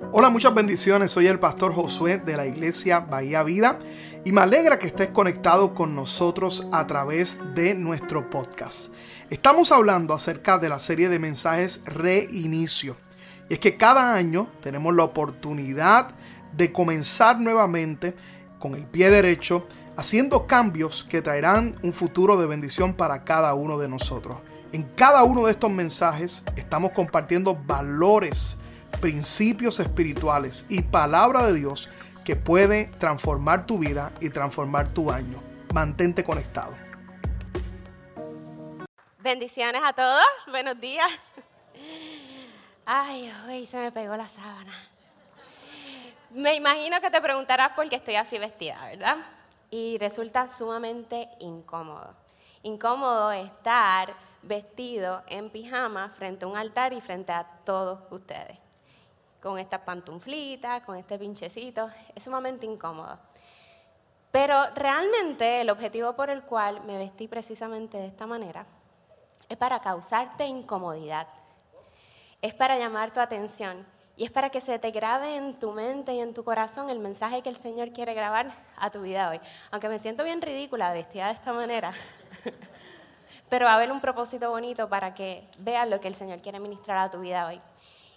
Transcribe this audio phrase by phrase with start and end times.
[0.00, 1.12] Hola, muchas bendiciones.
[1.12, 3.78] Soy el pastor Josué de la iglesia Bahía Vida
[4.24, 8.92] y me alegra que estés conectado con nosotros a través de nuestro podcast.
[9.30, 12.96] Estamos hablando acerca de la serie de mensajes Reinicio.
[13.48, 16.08] Y es que cada año tenemos la oportunidad
[16.52, 18.14] de comenzar nuevamente
[18.58, 19.66] con el pie derecho,
[19.96, 24.38] haciendo cambios que traerán un futuro de bendición para cada uno de nosotros.
[24.72, 28.58] En cada uno de estos mensajes estamos compartiendo valores,
[29.00, 31.90] principios espirituales y palabra de Dios
[32.24, 35.42] que puede transformar tu vida y transformar tu año.
[35.72, 36.74] Mantente conectado.
[39.18, 41.10] Bendiciones a todos, buenos días.
[42.86, 44.72] Ay, hoy se me pegó la sábana.
[46.30, 49.16] Me imagino que te preguntarás por qué estoy así vestida, ¿verdad?
[49.70, 52.14] Y resulta sumamente incómodo.
[52.62, 58.63] Incómodo estar vestido en pijama frente a un altar y frente a todos ustedes.
[59.44, 63.18] Con estas pantuflitas, con este pinchecito, es sumamente incómodo.
[64.30, 68.64] Pero realmente el objetivo por el cual me vestí precisamente de esta manera
[69.46, 71.28] es para causarte incomodidad,
[72.40, 73.86] es para llamar tu atención
[74.16, 76.98] y es para que se te grabe en tu mente y en tu corazón el
[76.98, 79.42] mensaje que el Señor quiere grabar a tu vida hoy.
[79.70, 81.92] Aunque me siento bien ridícula vestida de esta manera,
[83.50, 86.60] pero va a haber un propósito bonito para que veas lo que el Señor quiere
[86.60, 87.60] ministrar a tu vida hoy.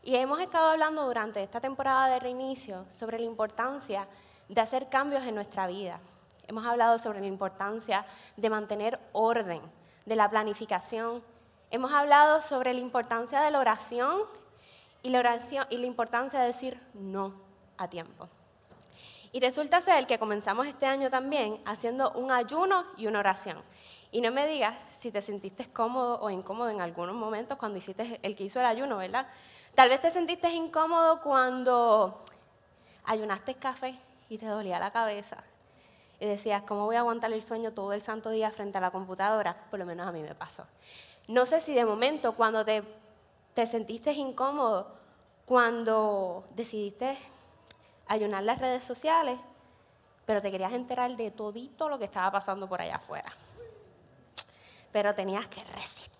[0.03, 4.07] Y hemos estado hablando durante esta temporada de reinicio sobre la importancia
[4.47, 5.99] de hacer cambios en nuestra vida.
[6.47, 8.05] Hemos hablado sobre la importancia
[8.37, 9.61] de mantener orden,
[10.05, 11.21] de la planificación.
[11.71, 14.21] Hemos hablado sobre la importancia de la oración
[15.03, 15.37] y la,
[15.85, 17.33] importancia de decir no
[17.77, 18.29] a tiempo.
[19.31, 23.61] Y resulta ser que comenzamos este año también haciendo un ayuno y una oración.
[24.11, 28.19] Y no me digas si te sentiste cómodo o incómodo en algunos momentos cuando hiciste
[28.23, 29.27] el que hizo el ayuno, ¿verdad?
[29.77, 32.17] Tal vez te sentiste incómodo cuando
[33.03, 33.93] ayunaste café
[34.27, 35.37] y te dolía la cabeza.
[36.19, 38.89] Y decías, ¿cómo voy a aguantar el sueño todo el santo día frente a la
[38.89, 39.55] computadora?
[39.69, 40.65] Por lo menos a mí me pasó.
[41.27, 42.81] No sé si de momento cuando te,
[43.53, 44.87] te sentiste incómodo,
[45.45, 47.15] cuando decidiste
[48.07, 49.37] ayunar las redes sociales,
[50.25, 53.31] pero te querías enterar de todito lo que estaba pasando por allá afuera
[54.91, 56.16] pero tenías que resistir.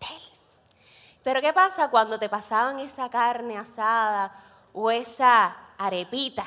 [1.24, 4.32] Pero ¿qué pasa cuando te pasaban esa carne asada
[4.74, 6.46] o esa arepita?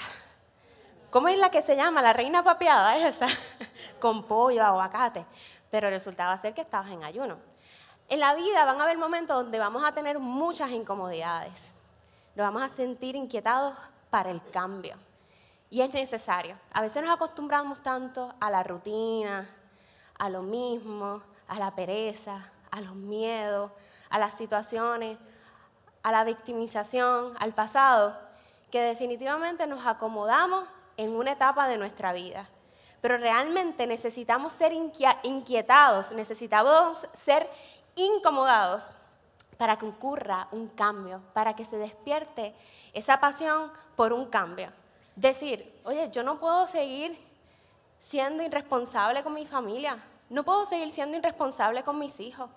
[1.11, 2.03] ¿Cómo es la que se llama?
[2.03, 3.27] La reina papeada, esa,
[4.01, 5.27] con pollo, aguacate.
[5.71, 7.37] Pero resultaba ser que estabas en ayuno.
[8.09, 11.73] En la vida van a haber momentos donde vamos a tener muchas incomodidades.
[12.35, 13.77] Nos vamos a sentir inquietados
[14.09, 14.97] para el cambio.
[15.69, 16.57] Y es necesario.
[16.73, 19.49] A veces nos acostumbramos tanto a la rutina,
[20.19, 23.71] a lo mismo, a la pereza, a los miedos,
[24.10, 25.19] a las situaciones,
[26.03, 28.16] a la victimización, al pasado,
[28.71, 30.65] que definitivamente nos acomodamos
[30.97, 32.48] en una etapa de nuestra vida.
[33.00, 37.48] Pero realmente necesitamos ser inquietados, necesitamos ser
[37.94, 38.91] incomodados
[39.56, 42.54] para que ocurra un cambio, para que se despierte
[42.92, 44.72] esa pasión por un cambio.
[45.16, 47.19] Decir, oye, yo no puedo seguir
[47.98, 49.98] siendo irresponsable con mi familia,
[50.31, 52.48] no puedo seguir siendo irresponsable con mis hijos.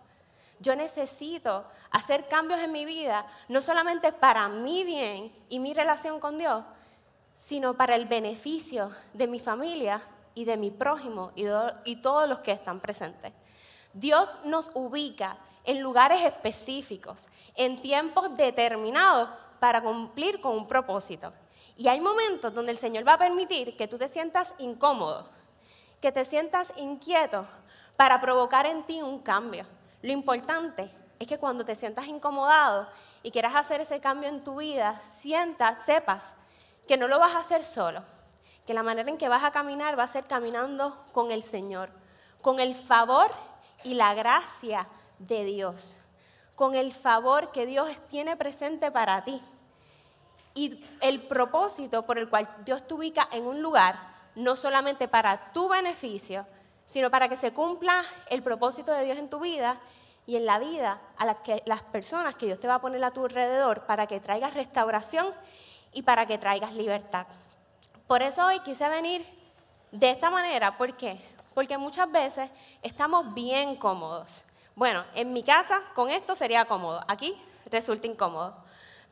[0.60, 6.20] Yo necesito hacer cambios en mi vida, no solamente para mi bien y mi relación
[6.20, 6.64] con Dios,
[7.40, 10.02] sino para el beneficio de mi familia
[10.36, 11.46] y de mi prójimo y,
[11.84, 13.34] y todos los que están presentes.
[13.94, 21.32] Dios nos ubica en lugares específicos, en tiempos determinados para cumplir con un propósito.
[21.78, 25.28] Y hay momentos donde el Señor va a permitir que tú te sientas incómodo,
[26.02, 27.46] que te sientas inquieto,
[27.96, 29.66] para provocar en ti un cambio.
[30.04, 32.88] Lo importante es que cuando te sientas incomodado
[33.24, 36.36] y quieras hacer ese cambio en tu vida, sientas, sepas
[36.86, 38.04] que no lo vas a hacer solo,
[38.68, 41.90] que la manera en que vas a caminar va a ser caminando con el Señor,
[42.42, 43.32] con el favor
[43.86, 45.96] y la gracia de Dios,
[46.56, 49.42] con el favor que Dios tiene presente para ti.
[50.54, 53.96] Y el propósito por el cual Dios te ubica en un lugar,
[54.36, 56.46] no solamente para tu beneficio,
[56.94, 59.80] sino para que se cumpla el propósito de Dios en tu vida
[60.28, 63.04] y en la vida a las, que, las personas que Dios te va a poner
[63.04, 65.34] a tu alrededor para que traigas restauración
[65.92, 67.26] y para que traigas libertad.
[68.06, 69.26] Por eso hoy quise venir
[69.92, 71.20] de esta manera, ¿por qué?
[71.56, 72.52] Porque muchas veces
[72.84, 74.44] estamos bien cómodos.
[74.76, 77.36] Bueno, en mi casa con esto sería cómodo, aquí
[77.72, 78.56] resulta incómodo.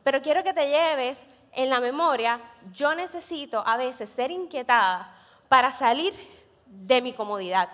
[0.04, 1.20] Pero quiero que te lleves
[1.50, 2.40] en la memoria,
[2.72, 5.12] yo necesito a veces ser inquietada
[5.48, 6.14] para salir
[6.72, 7.68] de mi comodidad.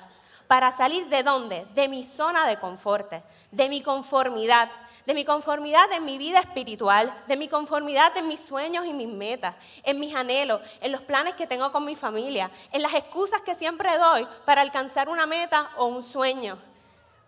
[0.46, 1.66] ¿Para salir de dónde?
[1.74, 3.12] De mi zona de confort,
[3.50, 4.70] de mi conformidad,
[5.06, 9.08] de mi conformidad en mi vida espiritual, de mi conformidad en mis sueños y mis
[9.08, 13.40] metas, en mis anhelos, en los planes que tengo con mi familia, en las excusas
[13.42, 16.58] que siempre doy para alcanzar una meta o un sueño,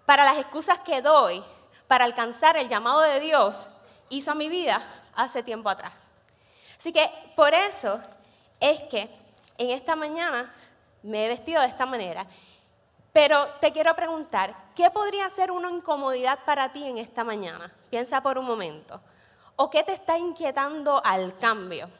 [0.04, 1.42] para las excusas que doy
[1.90, 3.68] para alcanzar el llamado de Dios
[4.10, 4.80] hizo a mi vida
[5.16, 6.08] hace tiempo atrás.
[6.78, 8.00] Así que por eso
[8.60, 9.10] es que
[9.58, 10.54] en esta mañana
[11.02, 12.26] me he vestido de esta manera
[13.12, 17.72] pero te quiero preguntar, ¿qué podría ser una incomodidad para ti en esta mañana?
[17.90, 19.00] Piensa por un momento.
[19.56, 21.90] ¿O qué te está inquietando al cambio?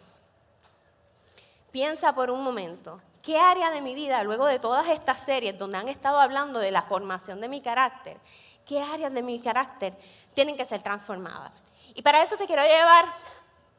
[1.73, 3.01] Piensa por un momento.
[3.23, 6.71] ¿Qué área de mi vida, luego de todas estas series donde han estado hablando de
[6.71, 8.17] la formación de mi carácter,
[8.65, 9.93] qué áreas de mi carácter
[10.33, 11.53] tienen que ser transformadas?
[11.95, 13.05] Y para eso te quiero llevar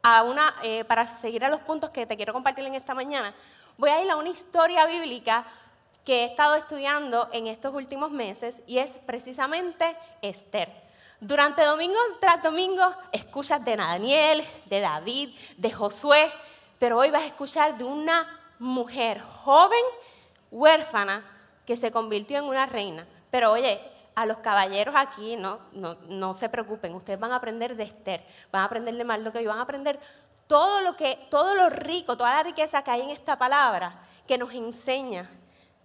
[0.03, 3.33] a una, eh, para seguir a los puntos que te quiero compartir en esta mañana,
[3.81, 5.43] voy a ir a una historia bíblica
[6.05, 10.71] que he estado estudiando en estos últimos meses y es precisamente Esther.
[11.19, 16.31] Durante domingo tras domingo escuchas de Daniel, de David, de Josué,
[16.77, 19.83] pero hoy vas a escuchar de una mujer joven,
[20.51, 21.25] huérfana,
[21.65, 23.07] que se convirtió en una reina.
[23.31, 23.81] Pero oye,
[24.13, 28.61] a los caballeros aquí no, no, se preocupen, ustedes van a aprender de Esther, van
[28.61, 29.99] a aprender de Mardoqueo y van a aprender
[30.51, 34.37] todo lo, que, todo lo rico, toda la riqueza que hay en esta palabra que
[34.37, 35.29] nos enseña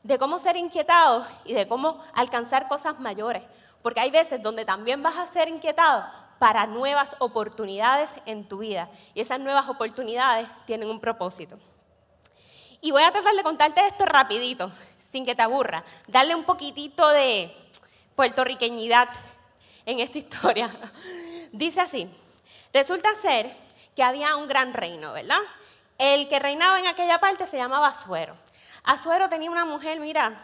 [0.03, 3.45] de cómo ser inquietado y de cómo alcanzar cosas mayores.
[3.81, 6.05] Porque hay veces donde también vas a ser inquietado
[6.41, 8.91] para nuevas oportunidades en tu vida.
[9.15, 11.61] Y esas nuevas oportunidades tienen un propósito.
[12.81, 14.73] Y voy a tratar de contarte esto rapidito,
[15.13, 15.85] sin que te aburra.
[16.09, 17.57] Darle un poquitito de
[18.17, 19.09] puertorriqueñidad
[19.85, 20.75] en esta historia.
[21.53, 22.11] Dice así,
[22.73, 23.66] resulta ser
[23.97, 25.41] que había un gran reino, ¿verdad?
[25.99, 28.37] El que reinaba en aquella parte se llamaba Suero.
[28.85, 30.39] Azuero tenía una mujer, mira,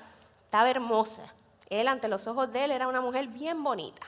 [0.44, 1.22] estaba hermosa.
[1.68, 4.06] Él, ante los ojos de él, era una mujer bien bonita.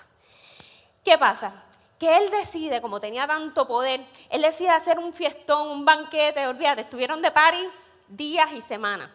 [1.04, 1.52] ¿Qué pasa?
[1.98, 6.82] Que él decide, como tenía tanto poder, él decide hacer un fiestón, un banquete, olvídate,
[6.82, 7.68] estuvieron de party
[8.08, 9.08] días y semanas.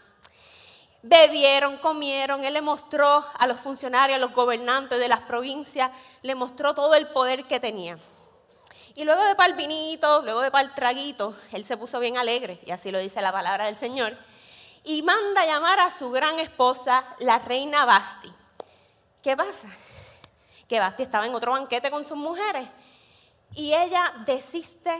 [1.02, 5.92] Bebieron, comieron, él le mostró a los funcionarios, a los gobernantes de las provincias,
[6.22, 7.98] le mostró todo el poder que tenía.
[9.00, 12.72] Y luego de pal vinito, luego de pal traguito, él se puso bien alegre, y
[12.72, 14.18] así lo dice la palabra del Señor
[14.84, 18.30] y manda llamar a su gran esposa, la reina Basti.
[19.24, 19.70] ¿Qué pasa?
[20.68, 22.68] Que Basti estaba en otro banquete con sus mujeres
[23.56, 24.94] y ella desiste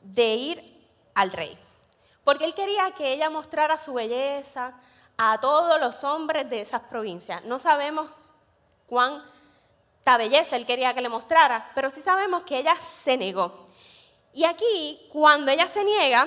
[0.00, 1.56] de ir al rey,
[2.24, 4.74] porque él quería que ella mostrara su belleza
[5.16, 7.42] a todos los hombres de esas provincias.
[7.46, 8.10] No sabemos
[10.04, 13.68] cuánta belleza él quería que le mostrara, pero sí sabemos que ella se negó.
[14.34, 16.26] Y aquí, cuando ella se niega,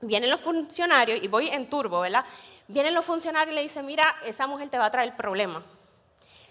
[0.00, 2.24] vienen los funcionarios, y voy en turbo, ¿verdad?
[2.68, 5.64] Vienen los funcionarios y le dicen, mira, esa mujer te va a traer problemas.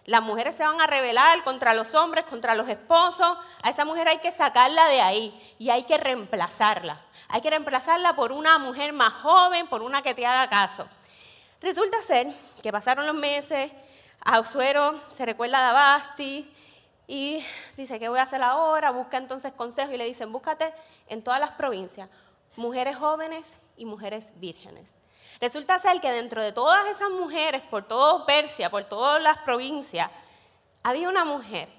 [0.05, 3.37] Las mujeres se van a rebelar contra los hombres, contra los esposos.
[3.63, 6.99] A esa mujer hay que sacarla de ahí y hay que reemplazarla.
[7.29, 10.89] Hay que reemplazarla por una mujer más joven, por una que te haga caso.
[11.61, 12.27] Resulta ser
[12.61, 13.71] que pasaron los meses,
[14.21, 16.53] a se recuerda de Abasti
[17.07, 17.43] y
[17.77, 18.91] dice, ¿qué voy a hacer ahora?
[18.91, 20.73] Busca entonces consejo y le dicen, búscate
[21.07, 22.09] en todas las provincias
[22.55, 24.89] mujeres jóvenes y mujeres vírgenes.
[25.39, 30.11] Resulta ser que dentro de todas esas mujeres, por todo Persia, por todas las provincias,
[30.83, 31.69] había una mujer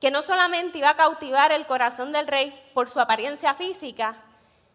[0.00, 4.16] que no solamente iba a cautivar el corazón del rey por su apariencia física,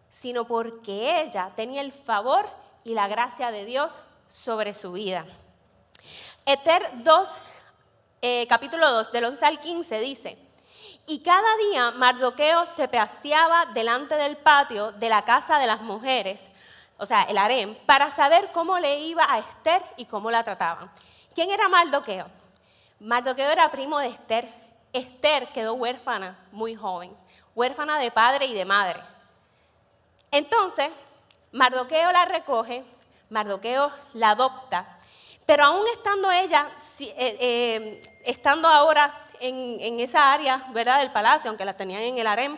[0.09, 2.47] sino porque ella tenía el favor
[2.83, 5.25] y la gracia de Dios sobre su vida.
[6.47, 7.39] Eter 2,
[8.21, 10.37] eh, capítulo 2, del 11 al 15 dice,
[11.05, 16.49] y cada día Mardoqueo se paseaba delante del patio de la casa de las mujeres,
[16.97, 20.89] o sea, el harem, para saber cómo le iba a Esther y cómo la trataban.
[21.35, 22.27] ¿Quién era Mardoqueo?
[23.01, 24.47] Mardoqueo era primo de Esther.
[24.93, 27.13] Esther quedó huérfana muy joven,
[27.55, 29.01] huérfana de padre y de madre.
[30.31, 30.91] Entonces,
[31.51, 32.85] Mardoqueo la recoge,
[33.29, 34.96] Mardoqueo la adopta,
[35.47, 40.99] pero aún estando ella, eh, eh, estando ahora en, esa área, ¿verdad?
[40.99, 42.57] Del palacio, aunque la tenían en el harem,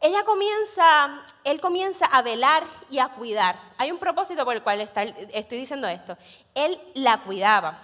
[0.00, 3.56] ella comienza, él comienza a velar y a cuidar.
[3.78, 6.16] Hay un propósito por el cual estoy diciendo esto.
[6.54, 7.82] Él la cuidaba.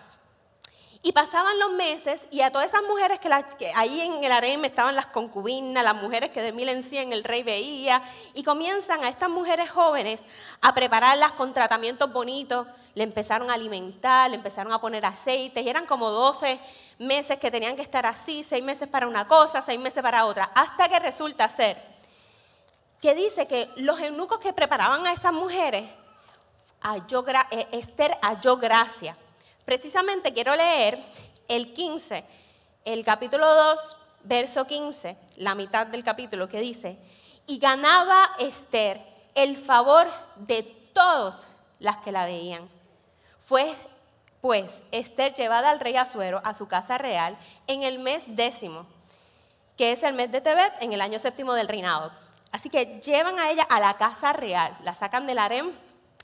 [1.03, 4.95] Y pasaban los meses y a todas esas mujeres que, ahí en el harem estaban
[4.95, 8.01] las concubinas, las mujeres que de mil en cien el rey veía,
[8.33, 10.23] y comienzan a estas mujeres jóvenes
[10.61, 15.69] a prepararlas con tratamientos bonitos, le empezaron a alimentar, le empezaron a poner aceite, y
[15.69, 16.61] eran como 12
[16.99, 20.51] meses que tenían que estar así, seis meses para una cosa, seis meses para otra,
[20.55, 21.95] hasta que resulta ser
[23.01, 25.85] que dice que los eunucos que preparaban a esas mujeres,
[27.51, 29.17] eh, Esther halló gracia
[29.65, 30.99] Precisamente quiero leer
[31.49, 32.25] el 15,
[32.85, 36.99] el capítulo 2 verso 15, la mitad del capítulo, que dice,
[37.47, 39.01] y ganaba Esther
[39.35, 41.47] el favor de todos
[41.79, 42.69] las que la veían.
[43.45, 43.75] Fue
[44.41, 48.87] pues Esther llevada al rey Azuero a su casa real en el mes décimo,
[49.77, 52.13] que es el mes de Tebet, en el año séptimo del reinado.
[52.53, 55.73] Así que llevan a ella a la casa real, la sacan del harem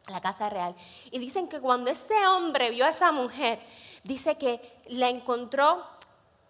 [0.06, 0.74] a la casa real.
[1.10, 3.58] Y dicen que cuando ese hombre vio a esa mujer,
[4.02, 5.84] dice que la encontró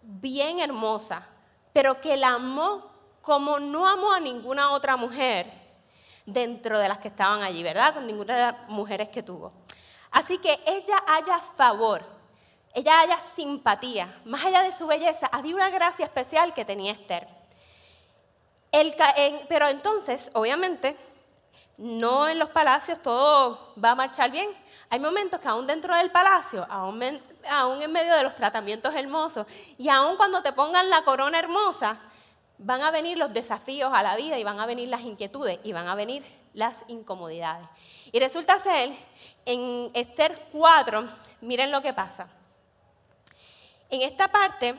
[0.01, 1.27] bien hermosa,
[1.73, 5.51] pero que la amó como no amó a ninguna otra mujer
[6.25, 7.93] dentro de las que estaban allí, ¿verdad?
[7.93, 9.53] Con ninguna de las mujeres que tuvo.
[10.11, 12.03] Así que ella haya favor,
[12.73, 14.13] ella haya simpatía.
[14.25, 17.27] Más allá de su belleza, había una gracia especial que tenía Esther.
[19.47, 20.97] pero entonces, obviamente,
[21.77, 24.49] no en los palacios todo va a marchar bien.
[24.89, 29.47] Hay momentos que aún dentro del palacio, aún, aún en medio de los tratamientos hermosos,
[29.77, 31.97] y aún cuando te pongan la corona hermosa,
[32.57, 35.71] van a venir los desafíos a la vida y van a venir las inquietudes y
[35.71, 37.67] van a venir las incomodidades.
[38.11, 38.91] Y resulta ser,
[39.45, 41.09] en Esther 4,
[41.41, 42.27] miren lo que pasa.
[43.89, 44.75] En esta parte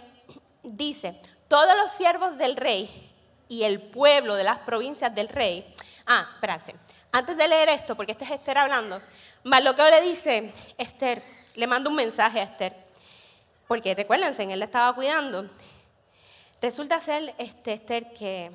[0.62, 3.10] dice, todos los siervos del rey
[3.48, 5.74] y el pueblo de las provincias del rey.
[6.06, 6.74] Ah, espérense.
[7.12, 9.00] Antes de leer esto, porque este es Esther hablando,
[9.42, 11.22] que le dice, Esther,
[11.54, 12.74] le manda un mensaje a Esther.
[13.68, 15.48] Porque recuérdense, él le estaba cuidando.
[16.60, 18.50] Resulta ser, este, Esther, que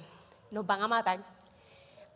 [0.50, 1.37] nos van a matar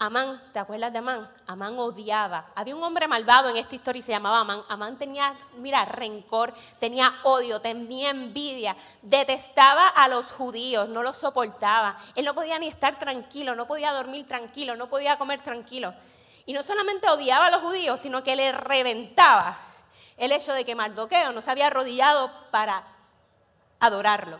[0.01, 1.29] Amán, ¿te acuerdas de Amán?
[1.45, 2.47] Amán odiaba.
[2.55, 4.63] Había un hombre malvado en esta historia y se llamaba Amán.
[4.67, 11.95] Amán tenía, mira, rencor, tenía odio, tenía envidia, detestaba a los judíos, no los soportaba.
[12.15, 15.93] Él no podía ni estar tranquilo, no podía dormir tranquilo, no podía comer tranquilo.
[16.47, 19.55] Y no solamente odiaba a los judíos, sino que le reventaba
[20.17, 22.83] el hecho de que Mardoqueo no se había arrodillado para
[23.79, 24.39] adorarlo.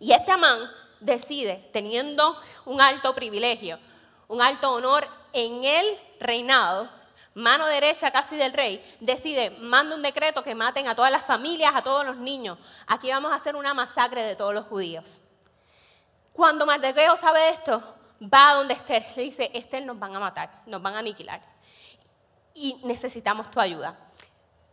[0.00, 0.60] Y este Amán
[1.00, 2.34] decide, teniendo
[2.64, 3.78] un alto privilegio,
[4.28, 6.88] un alto honor en el reinado,
[7.34, 11.74] mano derecha casi del rey, decide, manda un decreto que maten a todas las familias,
[11.74, 12.58] a todos los niños.
[12.86, 15.20] Aquí vamos a hacer una masacre de todos los judíos.
[16.32, 17.82] Cuando Mardoqueo sabe esto,
[18.22, 21.40] va a donde Esther, le dice, Esther nos van a matar, nos van a aniquilar.
[22.54, 23.96] Y necesitamos tu ayuda.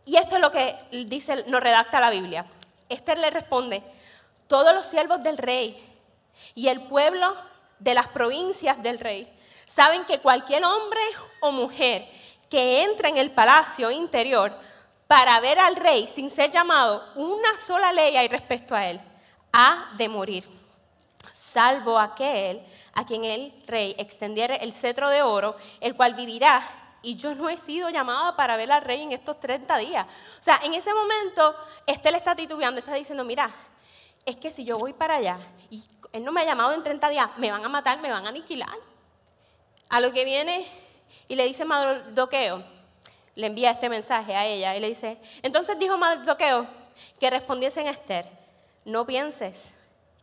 [0.06, 2.46] Y esto es lo que dice, nos redacta la Biblia.
[2.88, 3.82] Esther le responde,
[4.48, 5.82] todos los siervos del rey
[6.54, 7.34] y el pueblo
[7.78, 9.30] de las provincias del rey
[9.66, 11.00] saben que cualquier hombre
[11.40, 12.08] o mujer
[12.48, 14.52] que entra en el palacio interior
[15.06, 19.00] para ver al rey sin ser llamado, una sola ley hay respecto a él,
[19.52, 20.44] ha de morir,
[21.32, 22.62] salvo aquel
[22.94, 26.62] a quien el rey extendiera el cetro de oro, el cual vivirá.
[27.02, 30.06] Y yo no he sido llamada para ver al rey en estos 30 días.
[30.40, 31.54] O sea, en ese momento,
[31.86, 33.50] este le está titubeando, está diciendo, mira,
[34.24, 37.08] es que si yo voy para allá y él no me ha llamado en 30
[37.10, 38.70] días, me van a matar, me van a aniquilar.
[39.88, 40.66] A lo que viene
[41.28, 42.62] y le dice Mardoqueo,
[43.34, 46.66] le envía este mensaje a ella y le dice, entonces dijo Mardoqueo
[47.18, 48.26] que respondiese en Esther,
[48.84, 49.74] no pienses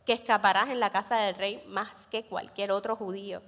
[0.06, 3.41] que escaparás en la casa del rey más que cualquier otro judío.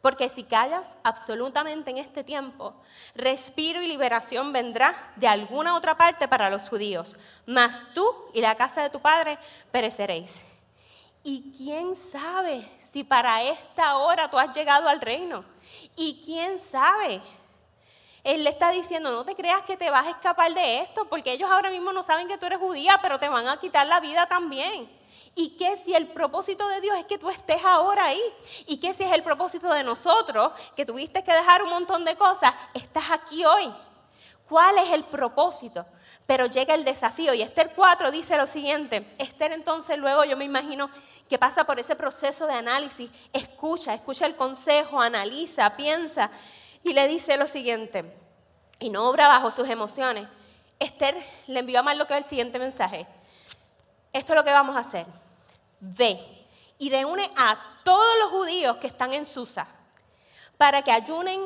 [0.00, 2.74] Porque si callas absolutamente en este tiempo,
[3.14, 7.16] respiro y liberación vendrá de alguna otra parte para los judíos,
[7.46, 8.04] mas tú
[8.34, 9.38] y la casa de tu padre
[9.70, 10.42] pereceréis.
[11.22, 15.44] ¿Y quién sabe si para esta hora tú has llegado al reino?
[15.96, 17.20] ¿Y quién sabe?
[18.22, 21.32] Él le está diciendo, no te creas que te vas a escapar de esto, porque
[21.32, 23.98] ellos ahora mismo no saben que tú eres judía, pero te van a quitar la
[23.98, 24.88] vida también.
[25.34, 28.22] ¿Y qué si el propósito de Dios es que tú estés ahora ahí?
[28.68, 32.14] ¿Y qué si es el propósito de nosotros, que tuviste que dejar un montón de
[32.14, 33.74] cosas, estás aquí hoy?
[34.48, 35.84] ¿Cuál es el propósito?
[36.26, 40.46] Pero llega el desafío y Esther 4 dice lo siguiente, Esther entonces luego yo me
[40.46, 40.88] imagino
[41.28, 46.30] que pasa por ese proceso de análisis, escucha, escucha el consejo, analiza, piensa
[46.82, 48.10] y le dice lo siguiente,
[48.78, 50.26] y no obra bajo sus emociones.
[50.78, 51.14] Esther
[51.46, 53.06] le envió a Mardoqueo el siguiente mensaje,
[54.12, 55.06] esto es lo que vamos a hacer,
[55.80, 56.18] ve
[56.78, 59.66] y reúne a todos los judíos que están en Susa
[60.56, 61.40] para que ayunen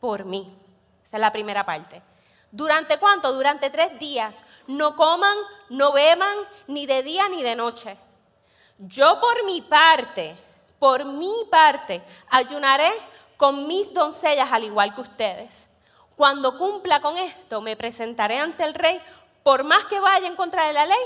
[0.00, 0.56] por mí.
[1.04, 2.00] Esa es la primera parte.
[2.50, 3.32] ¿Durante cuánto?
[3.32, 4.42] Durante tres días.
[4.66, 5.36] No coman,
[5.68, 7.96] no beban, ni de día ni de noche.
[8.78, 10.36] Yo por mi parte,
[10.78, 12.90] por mi parte, ayunaré
[13.36, 15.68] con mis doncellas al igual que ustedes.
[16.16, 19.00] Cuando cumpla con esto, me presentaré ante el rey,
[19.42, 21.04] por más que vaya en contra de la ley,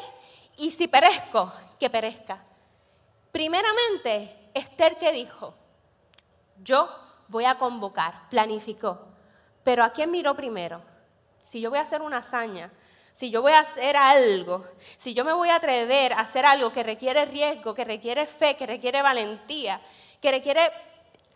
[0.56, 2.42] y si perezco, que perezca.
[3.30, 5.54] Primeramente, Esther que dijo,
[6.62, 6.88] yo
[7.28, 8.98] voy a convocar, planificó,
[9.62, 10.93] pero ¿a quién miró primero?
[11.44, 12.70] Si yo voy a hacer una hazaña,
[13.12, 14.64] si yo voy a hacer algo,
[14.98, 18.56] si yo me voy a atrever a hacer algo que requiere riesgo, que requiere fe,
[18.56, 19.80] que requiere valentía,
[20.20, 20.72] que requiere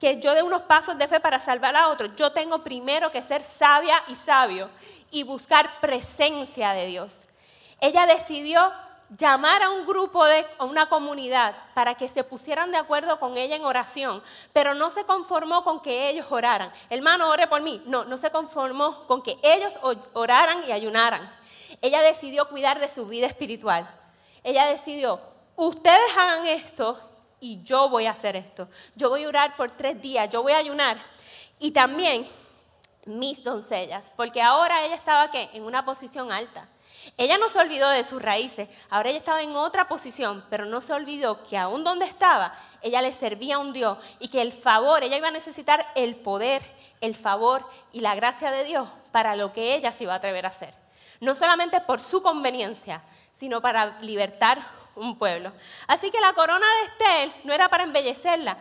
[0.01, 3.21] que yo dé unos pasos de fe para salvar a otro, yo tengo primero que
[3.21, 4.71] ser sabia y sabio
[5.11, 7.27] y buscar presencia de Dios.
[7.81, 8.73] Ella decidió
[9.17, 13.37] llamar a un grupo de a una comunidad para que se pusieran de acuerdo con
[13.37, 14.23] ella en oración,
[14.53, 16.73] pero no se conformó con que ellos oraran.
[16.91, 17.83] Hermano, ore por mí.
[17.87, 19.79] No, no se conformó con que ellos
[20.13, 21.33] oraran y ayunaran.
[21.81, 23.89] Ella decidió cuidar de su vida espiritual.
[24.45, 25.21] Ella decidió,
[25.57, 26.99] ustedes hagan esto
[27.41, 28.69] y yo voy a hacer esto.
[28.95, 30.99] Yo voy a orar por tres días, yo voy a ayunar.
[31.59, 32.27] Y también
[33.05, 35.49] mis doncellas, porque ahora ella estaba ¿qué?
[35.53, 36.69] en una posición alta.
[37.17, 40.81] Ella no se olvidó de sus raíces, ahora ella estaba en otra posición, pero no
[40.81, 42.53] se olvidó que aún donde estaba,
[42.83, 46.17] ella le servía a un Dios y que el favor, ella iba a necesitar el
[46.17, 46.63] poder,
[47.01, 50.47] el favor y la gracia de Dios para lo que ella se iba a atrever
[50.47, 50.89] a hacer
[51.21, 53.03] no solamente por su conveniencia,
[53.39, 54.59] sino para libertar
[54.95, 55.53] un pueblo.
[55.87, 58.57] Así que la corona de Estel no era para embellecerla,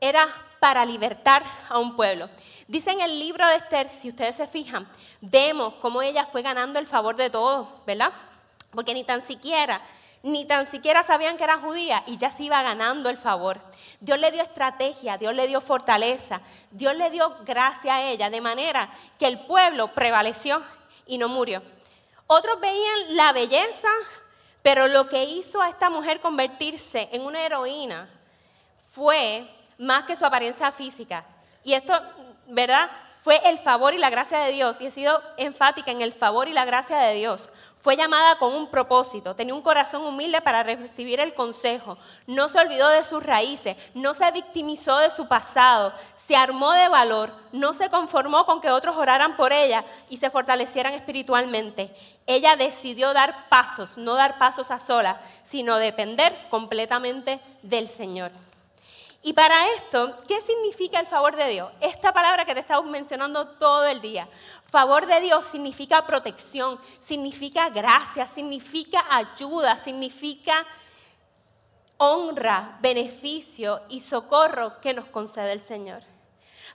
[0.00, 0.28] era
[0.66, 2.28] para libertar a un pueblo.
[2.66, 4.84] Dice en el libro de Esther, si ustedes se fijan,
[5.20, 8.12] vemos cómo ella fue ganando el favor de todos, ¿verdad?
[8.72, 9.80] Porque ni tan siquiera,
[10.24, 13.60] ni tan siquiera sabían que era judía y ya se iba ganando el favor.
[14.00, 16.40] Dios le dio estrategia, Dios le dio fortaleza,
[16.72, 20.64] Dios le dio gracia a ella, de manera que el pueblo prevaleció
[21.06, 21.62] y no murió.
[22.26, 23.90] Otros veían la belleza,
[24.62, 28.10] pero lo que hizo a esta mujer convertirse en una heroína
[28.90, 31.24] fue más que su apariencia física.
[31.64, 31.92] Y esto,
[32.48, 32.90] ¿verdad?
[33.22, 34.80] Fue el favor y la gracia de Dios.
[34.80, 37.48] Y he sido enfática en el favor y la gracia de Dios.
[37.86, 42.58] Fue llamada con un propósito, tenía un corazón humilde para recibir el consejo, no se
[42.58, 47.74] olvidó de sus raíces, no se victimizó de su pasado, se armó de valor, no
[47.74, 51.94] se conformó con que otros oraran por ella y se fortalecieran espiritualmente.
[52.26, 58.32] Ella decidió dar pasos, no dar pasos a solas, sino depender completamente del Señor.
[59.22, 61.72] Y para esto, ¿qué significa el favor de Dios?
[61.80, 64.28] Esta palabra que te estamos mencionando todo el día.
[64.66, 70.66] Favor de Dios significa protección, significa gracia, significa ayuda, significa
[71.98, 76.02] honra, beneficio y socorro que nos concede el Señor.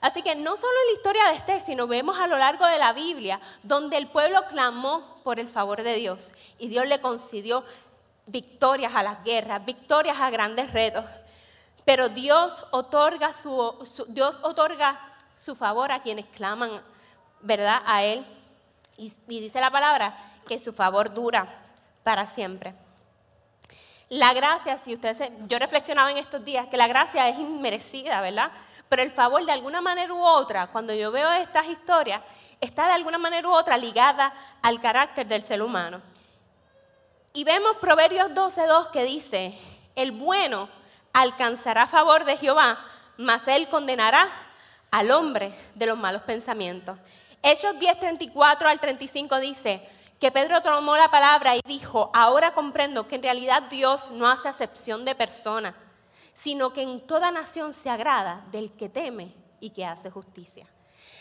[0.01, 2.79] Así que no solo en la historia de Esther, sino vemos a lo largo de
[2.79, 7.63] la Biblia donde el pueblo clamó por el favor de Dios y Dios le concedió
[8.25, 11.05] victorias a las guerras, victorias a grandes retos.
[11.85, 14.99] Pero Dios otorga su, Dios otorga
[15.33, 16.81] su favor a quienes claman,
[17.41, 17.81] ¿verdad?
[17.85, 18.25] A Él.
[18.97, 20.15] Y, dice la palabra
[20.47, 21.47] que su favor dura
[22.03, 22.75] para siempre.
[24.09, 28.51] La gracia, si ustedes, yo reflexionaba en estos días que la gracia es inmerecida, ¿verdad?
[28.89, 32.21] Pero el favor de alguna manera u otra, cuando yo veo estas historias,
[32.59, 36.01] está de alguna manera u otra ligada al carácter del ser humano.
[37.33, 39.57] Y vemos Proverbios 12.2 que dice,
[39.95, 40.67] el bueno
[41.13, 42.79] alcanzará favor de Jehová,
[43.17, 44.27] mas él condenará
[44.91, 46.97] al hombre de los malos pensamientos.
[47.41, 49.87] Hechos 10:34 al 35 dice
[50.19, 54.47] que Pedro tomó la palabra y dijo, ahora comprendo que en realidad Dios no hace
[54.47, 55.73] acepción de personas,
[56.35, 60.67] sino que en toda nación se agrada del que teme y que hace justicia.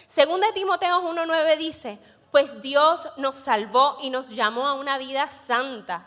[0.09, 1.98] Según de Timoteo 1:9 dice,
[2.31, 6.07] pues Dios nos salvó y nos llamó a una vida santa,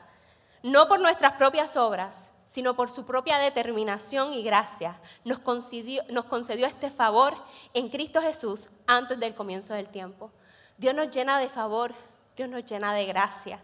[0.62, 6.26] no por nuestras propias obras, sino por su propia determinación y gracia, nos concedió, nos
[6.26, 7.34] concedió este favor
[7.74, 10.30] en Cristo Jesús antes del comienzo del tiempo.
[10.78, 11.96] Dios nos llena de favor,
[12.38, 13.60] Dios nos llena de gracia.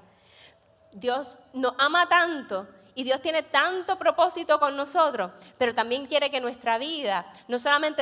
[0.91, 6.41] Dios nos ama tanto y Dios tiene tanto propósito con nosotros, pero también quiere que
[6.41, 8.01] nuestra vida no solamente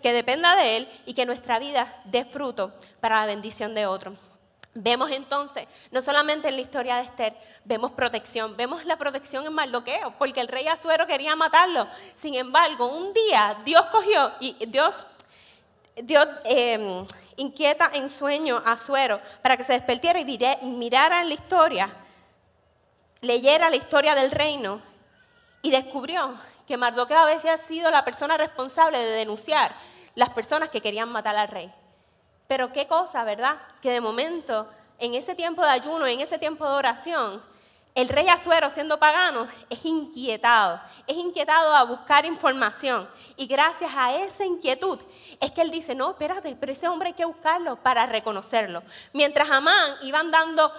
[0.00, 4.14] que dependa de Él y que nuestra vida dé fruto para la bendición de otros.
[4.80, 9.52] Vemos entonces, no solamente en la historia de Esther, vemos protección, vemos la protección en
[9.52, 11.88] Mardoqueo, porque el rey Azuero quería matarlo.
[12.16, 15.04] Sin embargo, un día Dios cogió y Dios,
[15.96, 17.04] Dios em,
[17.38, 20.24] inquieta en sueño a Azuero para que se despertiera y
[20.62, 21.90] mirara en la historia,
[23.20, 24.80] leyera la historia del reino
[25.60, 26.38] y descubrió
[26.68, 29.74] que Mardoqueo había sido la persona responsable de denunciar
[30.14, 31.74] las personas que querían matar al rey.
[32.48, 33.58] Pero qué cosa, ¿verdad?
[33.80, 34.66] Que de momento,
[34.98, 37.42] en ese tiempo de ayuno, en ese tiempo de oración,
[37.94, 43.08] el rey Azuero, siendo pagano, es inquietado, es inquietado a buscar información.
[43.36, 44.98] Y gracias a esa inquietud
[45.40, 48.82] es que él dice, no, espérate, pero ese hombre hay que buscarlo para reconocerlo.
[49.12, 50.72] Mientras Amán iban dando eh,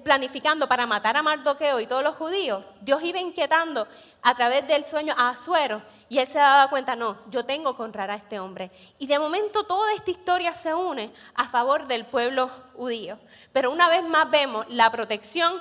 [0.00, 3.86] planificando para matar a Mardoqueo y todos los judíos, Dios iba inquietando
[4.22, 7.82] a través del sueño a Azuero y él se daba cuenta, no, yo tengo que
[7.82, 8.70] honrar a este hombre.
[8.98, 13.18] Y de momento toda esta historia se une a favor del pueblo judío.
[13.52, 15.60] Pero una vez más vemos la protección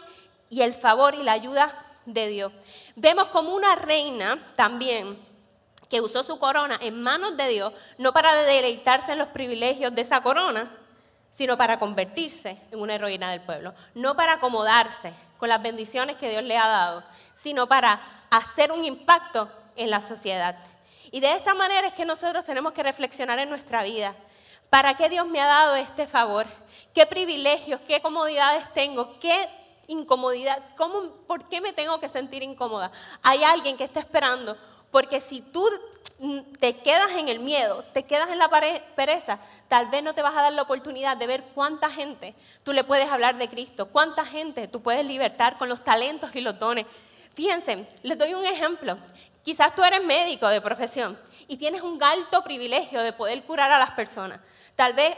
[0.49, 1.73] y el favor y la ayuda
[2.05, 2.51] de Dios.
[2.95, 5.17] Vemos como una reina también
[5.89, 10.01] que usó su corona en manos de Dios, no para deleitarse en los privilegios de
[10.01, 10.71] esa corona,
[11.33, 16.29] sino para convertirse en una heroína del pueblo, no para acomodarse con las bendiciones que
[16.29, 17.03] Dios le ha dado,
[17.37, 20.55] sino para hacer un impacto en la sociedad.
[21.11, 24.13] Y de esta manera es que nosotros tenemos que reflexionar en nuestra vida.
[24.69, 26.45] ¿Para qué Dios me ha dado este favor?
[26.93, 29.19] ¿Qué privilegios, qué comodidades tengo?
[29.19, 29.49] ¿Qué
[29.87, 30.61] incomodidad?
[30.77, 32.91] ¿Cómo, ¿Por qué me tengo que sentir incómoda?
[33.23, 34.55] Hay alguien que está esperando,
[34.91, 35.67] porque si tú
[36.59, 38.49] te quedas en el miedo, te quedas en la
[38.95, 42.33] pereza, tal vez no te vas a dar la oportunidad de ver cuánta gente
[42.63, 46.41] tú le puedes hablar de Cristo, cuánta gente tú puedes libertar con los talentos y
[46.41, 46.85] los dones.
[47.33, 48.97] Fíjense, les doy un ejemplo.
[49.43, 53.79] Quizás tú eres médico de profesión y tienes un alto privilegio de poder curar a
[53.79, 54.39] las personas.
[54.75, 55.15] Tal vez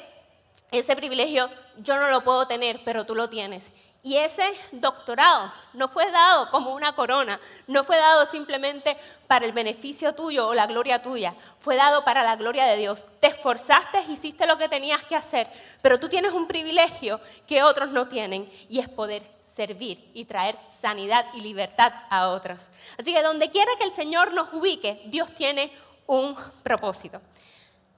[0.71, 3.69] ese privilegio yo no lo puedo tener, pero tú lo tienes.
[4.05, 9.51] Y ese doctorado no fue dado como una corona, no fue dado simplemente para el
[9.51, 13.07] beneficio tuyo o la gloria tuya, fue dado para la gloria de Dios.
[13.19, 15.47] Te esforzaste, hiciste lo que tenías que hacer,
[15.81, 19.23] pero tú tienes un privilegio que otros no tienen y es poder
[19.55, 22.59] servir y traer sanidad y libertad a otros.
[22.99, 27.19] Así que donde quiera que el Señor nos ubique, Dios tiene un propósito.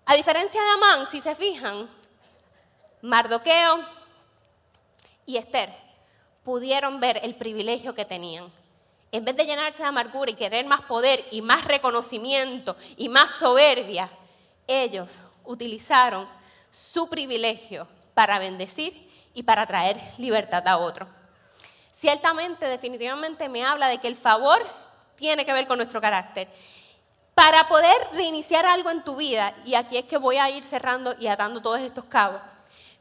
[0.05, 1.89] A diferencia de Amán, si se fijan,
[3.01, 3.83] Mardoqueo
[5.25, 5.86] y Esther
[6.47, 8.49] pudieron ver el privilegio que tenían.
[9.11, 13.31] En vez de llenarse de amargura y querer más poder y más reconocimiento y más
[13.31, 14.09] soberbia,
[14.65, 16.25] ellos utilizaron
[16.71, 21.09] su privilegio para bendecir y para traer libertad a otros
[21.99, 24.65] ciertamente, definitivamente me habla de que el favor
[25.17, 26.47] tiene que ver con nuestro carácter.
[27.33, 31.13] Para poder reiniciar algo en tu vida, y aquí es que voy a ir cerrando
[31.19, 32.39] y atando todos estos cabos,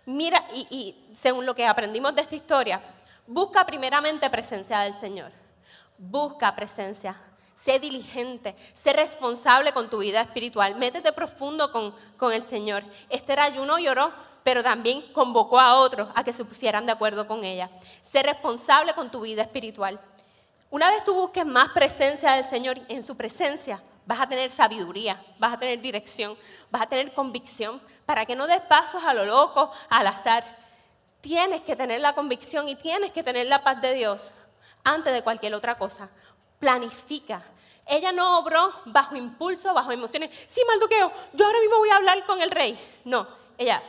[0.05, 2.81] mira, y, y según lo que aprendimos de esta historia,
[3.27, 5.33] busca primeramente presencia del Señor.
[5.99, 7.17] Busca presencia.
[7.63, 12.85] Sé diligente, sé responsable con tu vida espiritual, métete profundo con, con el Señor.
[13.09, 14.13] Esther ayunó y oró
[14.47, 17.69] pero también convocó a otros a que se pusieran de acuerdo con ella.
[18.09, 19.99] Sé responsable con tu vida espiritual.
[20.71, 25.21] Una vez tú busques más presencia del Señor en su presencia, vas a tener sabiduría,
[25.41, 26.37] vas a tener dirección,
[26.71, 30.45] vas a tener convicción, para que no des pasos a lo loco, al azar.
[31.27, 34.31] Tienes que tener la convicción y tienes que tener la paz de Dios
[34.85, 36.09] antes de cualquier otra cosa.
[36.61, 37.43] Planifica.
[37.85, 40.31] Ella no obró bajo impulso, bajo emociones.
[40.47, 42.79] Sí, malduqueo, yo ahora mismo voy a hablar con el rey.
[43.05, 43.27] No,
[43.59, 43.83] ella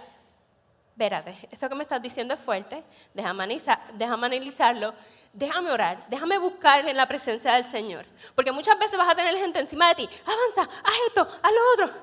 [0.90, 4.96] espérate, esto que me estás diciendo es fuerte, déjame, analizarlo,
[5.32, 8.04] déjame orar, déjame buscar en la presencia del Señor.
[8.34, 11.74] Porque muchas veces vas a tener gente encima de ti, avanza, haz esto, haz lo
[11.74, 11.98] otro.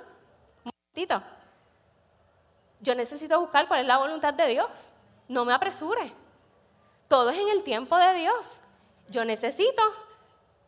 [0.63, 1.23] Un momentito.
[2.79, 4.91] Yo necesito buscar cuál es la voluntad de Dios.
[5.29, 6.13] No me apresure.
[7.09, 8.59] Todo es en el tiempo de Dios.
[9.09, 9.83] Yo necesito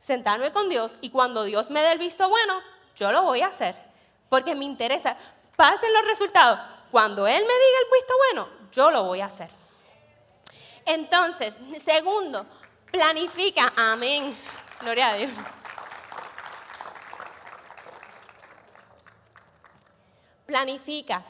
[0.01, 2.61] sentarme con Dios y cuando Dios me dé el visto bueno,
[2.95, 3.75] yo lo voy a hacer.
[4.29, 5.16] Porque me interesa.
[5.57, 6.59] Pasen los resultados
[6.90, 9.51] cuando Él me diga el visto bueno, yo lo voy a hacer.
[10.85, 12.47] Entonces, segundo,
[12.90, 13.73] planifica.
[13.77, 14.37] Amén.
[14.81, 15.31] Gloria a Dios.
[20.47, 21.25] Planifica.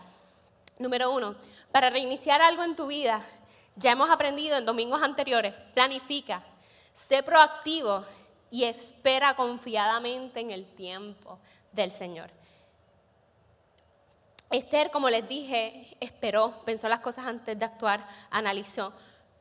[0.78, 1.34] Número uno,
[1.76, 3.20] para reiniciar algo en tu vida,
[3.74, 6.42] ya hemos aprendido en domingos anteriores, planifica,
[7.06, 8.02] sé proactivo
[8.50, 11.38] y espera confiadamente en el tiempo
[11.72, 12.30] del Señor.
[14.50, 18.94] Esther, como les dije, esperó, pensó las cosas antes de actuar, analizó.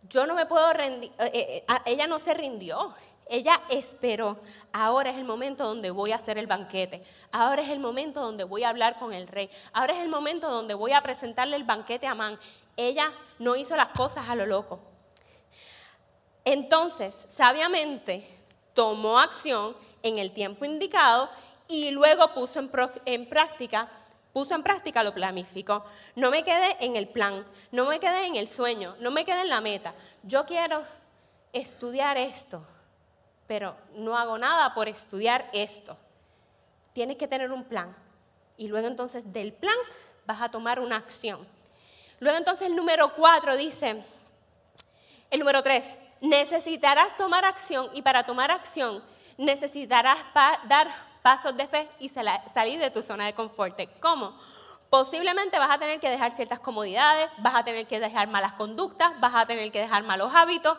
[0.09, 2.93] Yo no me puedo rendir, eh, eh, eh, ella no se rindió,
[3.27, 4.37] ella esperó.
[4.71, 7.03] Ahora es el momento donde voy a hacer el banquete.
[7.31, 9.49] Ahora es el momento donde voy a hablar con el rey.
[9.73, 12.39] Ahora es el momento donde voy a presentarle el banquete a Amán.
[12.77, 14.79] Ella no hizo las cosas a lo loco.
[16.43, 18.29] Entonces, sabiamente,
[18.75, 21.29] tomó acción en el tiempo indicado
[21.67, 22.69] y luego puso en,
[23.27, 23.89] práctica
[24.31, 25.85] puso en práctica, lo planificó.
[26.15, 29.41] No me quedé en el plan, no me quedé en el sueño, no me quedé
[29.41, 29.95] en la meta.
[30.23, 30.83] Yo quiero
[31.53, 32.61] estudiar esto,
[33.47, 35.97] pero no hago nada por estudiar esto.
[36.93, 37.95] Tienes que tener un plan.
[38.57, 39.75] Y luego entonces del plan
[40.25, 41.45] vas a tomar una acción.
[42.19, 44.03] Luego entonces el número cuatro dice,
[45.29, 49.03] el número tres, necesitarás tomar acción y para tomar acción
[49.37, 50.17] necesitarás
[50.67, 50.87] dar
[51.21, 53.79] pasos de fe y salir de tu zona de confort.
[53.99, 54.37] ¿Cómo?
[54.89, 59.19] Posiblemente vas a tener que dejar ciertas comodidades, vas a tener que dejar malas conductas,
[59.19, 60.77] vas a tener que dejar malos hábitos,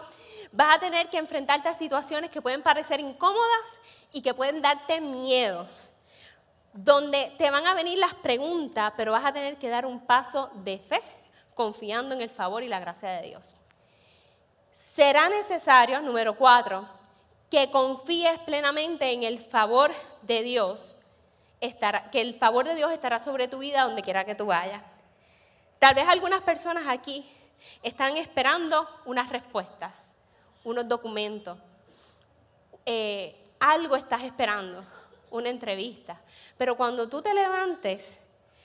[0.57, 3.81] vas a tener que enfrentarte a situaciones que pueden parecer incómodas
[4.13, 5.67] y que pueden darte miedo,
[6.73, 10.51] donde te van a venir las preguntas, pero vas a tener que dar un paso
[10.65, 11.03] de fe,
[11.55, 13.55] confiando en el favor y la gracia de Dios.
[14.95, 16.89] Será necesario, número cuatro,
[17.51, 19.93] que confíes plenamente en el favor
[20.23, 20.97] de Dios,
[21.61, 24.83] que el favor de Dios estará sobre tu vida donde quiera que tú vayas.
[25.79, 27.31] Tal vez algunas personas aquí
[27.83, 30.16] están esperando unas respuestas,
[30.67, 31.57] unos documentos,
[32.85, 34.85] eh, algo estás esperando,
[35.31, 36.21] una entrevista.
[36.59, 38.19] Pero cuando tú te levantes,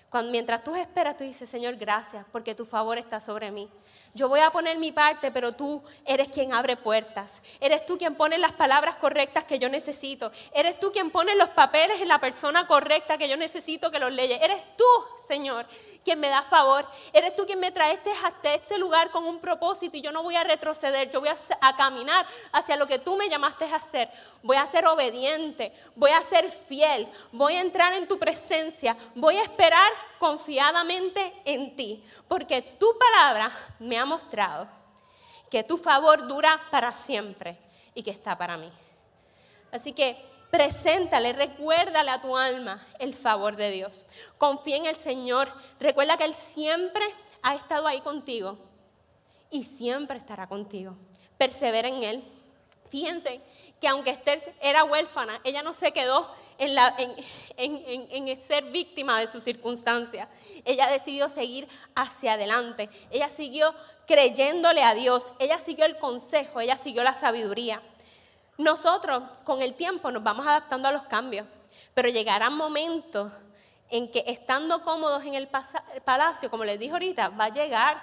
[0.09, 3.69] cuando, mientras tú esperas, tú dices, Señor, gracias, porque tu favor está sobre mí.
[4.13, 7.41] Yo voy a poner mi parte, pero tú eres quien abre puertas.
[7.61, 10.31] Eres tú quien pone las palabras correctas que yo necesito.
[10.53, 14.11] Eres tú quien pone los papeles en la persona correcta que yo necesito que los
[14.11, 14.43] leye.
[14.43, 14.85] Eres tú,
[15.25, 15.65] Señor,
[16.03, 16.85] quien me da favor.
[17.13, 20.35] Eres tú quien me traeste hasta este lugar con un propósito y yo no voy
[20.35, 21.09] a retroceder.
[21.09, 24.09] Yo voy a, a caminar hacia lo que tú me llamaste a hacer.
[24.43, 25.73] Voy a ser obediente.
[25.95, 27.07] Voy a ser fiel.
[27.31, 28.97] Voy a entrar en tu presencia.
[29.15, 34.67] Voy a esperar confiadamente en ti, porque tu palabra me ha mostrado
[35.49, 37.57] que tu favor dura para siempre
[37.95, 38.71] y que está para mí.
[39.71, 40.15] Así que
[40.51, 44.05] preséntale, recuérdale a tu alma el favor de Dios.
[44.37, 47.03] Confía en el Señor, recuerda que Él siempre
[47.41, 48.59] ha estado ahí contigo
[49.49, 50.93] y siempre estará contigo.
[51.39, 52.23] Persevera en Él.
[52.91, 53.39] Fíjense
[53.79, 56.93] que aunque Esther era huérfana, ella no se quedó en, la,
[57.57, 60.27] en, ser víctima de sus circunstancias.
[60.65, 62.89] Ella decidió seguir hacia adelante.
[63.09, 63.73] Ella siguió
[64.05, 65.31] creyéndole a Dios.
[65.39, 67.81] Ella siguió el consejo, ella siguió la sabiduría.
[68.57, 71.47] Nosotros con el tiempo nos vamos adaptando a los cambios,
[71.93, 73.31] pero llegarán momentos
[73.89, 75.47] en que estando cómodos en el
[76.03, 78.01] palacio, como les dije ahorita, va a llegar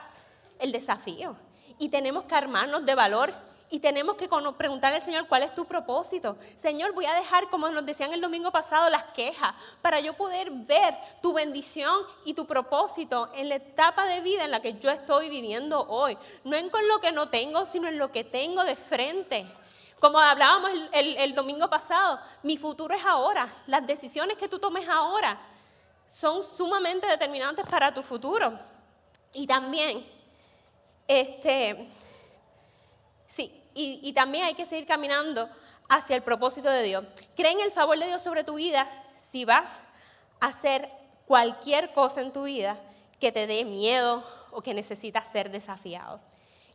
[0.58, 1.36] el desafío.
[1.78, 5.66] Y tenemos que armarnos de valor y tenemos que preguntarle al Señor cuál es tu
[5.66, 6.38] propósito.
[6.60, 10.50] Señor, voy a dejar, como nos decían el domingo pasado, las quejas para yo poder
[10.50, 14.90] ver tu bendición y tu propósito en la etapa de vida en la que yo
[14.90, 16.16] estoy viviendo hoy.
[16.44, 19.46] No en con lo que no tengo, sino en lo que tengo de frente.
[20.00, 23.52] Como hablábamos el, el domingo pasado, mi futuro es ahora.
[23.66, 25.38] Las decisiones que tú tomes ahora
[26.06, 28.58] son sumamente determinantes para tu futuro.
[29.34, 30.02] Y también,
[31.06, 31.86] este,
[33.28, 35.48] sí, y, también hay que seguir caminando
[35.88, 37.04] hacia el propósito de Dios.
[37.36, 38.88] Cree en el favor de Dios sobre tu vida
[39.30, 39.80] si vas
[40.40, 40.90] a hacer
[41.26, 42.76] cualquier cosa en tu vida
[43.20, 46.20] que te dé miedo o que necesitas ser desafiado.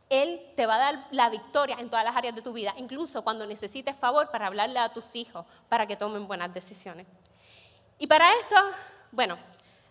[0.08, 3.22] Él te va a dar la victoria en todas las áreas de tu vida, incluso
[3.22, 7.06] cuando necesites favor para hablarle a tus hijos para que tomen buenas decisiones.
[7.98, 8.56] Y para esto,
[9.12, 9.36] bueno,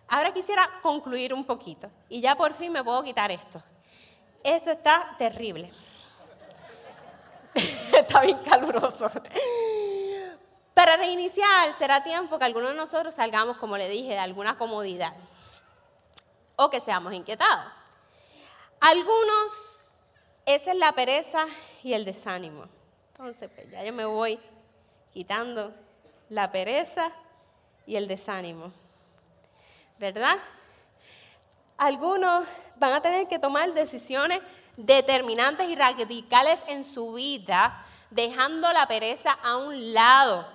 [0.08, 3.62] ahora quisiera concluir un poquito y ya por fin me puedo quitar esto.
[4.42, 5.72] Esto está terrible.
[7.98, 9.10] Está bien caluroso.
[10.74, 15.14] Para reiniciar, será tiempo que algunos de nosotros salgamos, como le dije, de alguna comodidad
[16.56, 17.72] o que seamos inquietados.
[18.80, 19.80] Algunos,
[20.46, 21.46] esa es la pereza
[21.82, 22.66] y el desánimo.
[23.12, 24.38] Entonces, pues ya yo me voy
[25.12, 25.72] quitando
[26.28, 27.10] la pereza
[27.86, 28.72] y el desánimo.
[29.98, 30.36] ¿Verdad?
[31.76, 34.40] Algunos van a tener que tomar decisiones
[34.76, 40.46] determinantes y radicales en su vida, dejando la pereza a un lado,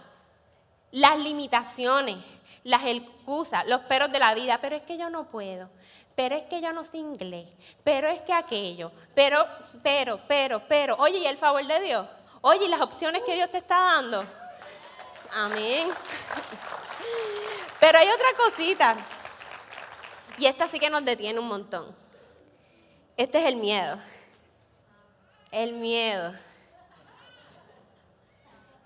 [0.91, 2.17] las limitaciones,
[2.63, 5.69] las excusas, los peros de la vida, pero es que yo no puedo,
[6.15, 7.47] pero es que yo no sé inglés,
[7.83, 9.45] pero es que aquello, pero,
[9.83, 12.07] pero, pero, pero, oye, ¿y el favor de Dios?
[12.41, 14.25] Oye, ¿y las opciones que Dios te está dando?
[15.35, 15.87] Amén.
[17.79, 18.95] Pero hay otra cosita,
[20.37, 22.08] y esta sí que nos detiene un montón.
[23.19, 23.97] Este es el miedo.
[25.51, 26.33] El miedo.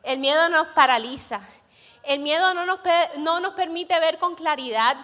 [0.02, 1.40] El miedo nos paraliza.
[2.02, 2.80] El miedo no nos,
[3.20, 4.98] no nos permite ver con claridad.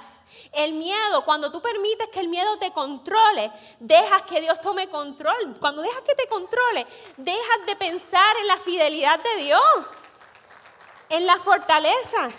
[0.51, 5.55] El miedo, cuando tú permites que el miedo te controle, dejas que Dios tome control.
[5.59, 6.87] Cuando dejas que te controle,
[7.17, 9.61] dejas de pensar en la fidelidad de Dios,
[11.09, 12.31] en la fortaleza.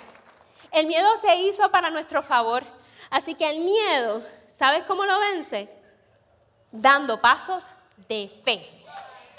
[0.72, 2.64] El miedo se hizo para nuestro favor.
[3.10, 4.24] Así que el miedo,
[4.58, 5.79] ¿sabes cómo lo vence?
[6.72, 7.66] Dando pasos
[8.08, 8.68] de fe,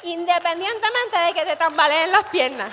[0.04, 2.72] independientemente de que te tambaleen las piernas.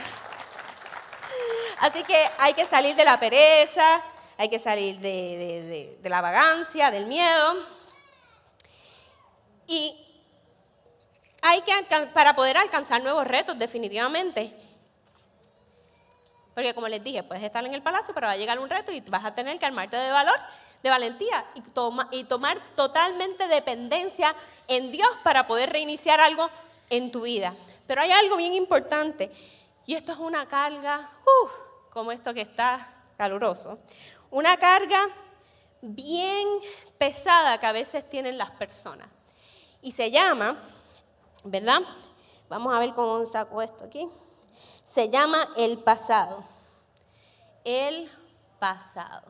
[1.81, 4.03] Así que hay que salir de la pereza,
[4.37, 7.57] hay que salir de, la vagancia, del miedo.
[9.67, 10.05] Y
[11.43, 11.73] hay que,
[12.15, 14.53] para poder alcanzar nuevos retos, definitivamente,
[16.59, 18.91] Porque como les dije, puedes estar en el palacio, pero va a llegar un reto
[18.91, 20.35] y vas a tener que armarte de valor,
[20.83, 21.63] de valentía y,
[22.19, 24.35] y tomar totalmente dependencia
[24.67, 26.51] en Dios para poder reiniciar algo
[26.91, 27.55] en tu vida.
[27.87, 29.31] Pero hay algo bien importante
[29.87, 31.13] y esto es una carga,
[31.91, 33.79] como esto que está caluroso,
[34.29, 34.99] una carga
[35.81, 36.49] bien
[36.99, 39.07] pesada que a veces tienen las personas.
[39.81, 40.61] Y se llama,
[41.45, 41.83] ¿verdad?
[42.49, 44.09] Vamos a ver cómo saco esto aquí.
[44.93, 46.45] Se llama el pasado.
[47.65, 48.11] El
[48.59, 49.23] pasado.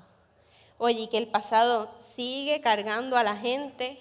[0.78, 3.98] Oye, que el pasado sigue cargando a la gente,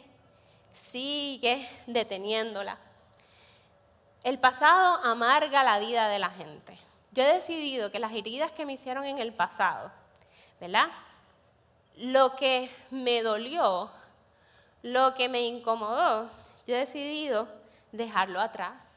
[0.74, 2.78] sigue deteniéndola.
[4.24, 6.78] El pasado amarga la vida de la gente.
[7.12, 9.92] Yo he decidido que las heridas que me hicieron en el pasado,
[10.60, 10.90] ¿verdad?
[11.96, 13.90] Lo que me dolió,
[14.84, 16.30] lo que me incomodó,
[16.68, 17.48] yo he decidido
[17.92, 18.97] dejarlo atrás.